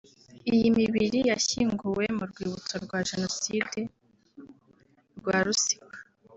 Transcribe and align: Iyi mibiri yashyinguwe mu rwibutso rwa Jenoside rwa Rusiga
Iyi 0.53 0.67
mibiri 0.79 1.19
yashyinguwe 1.29 2.05
mu 2.17 2.23
rwibutso 2.29 2.75
rwa 2.83 2.99
Jenoside 3.09 3.79
rwa 5.17 5.37
Rusiga 5.45 5.99